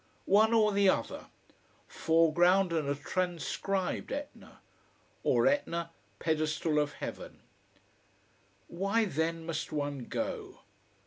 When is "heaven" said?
6.93-7.41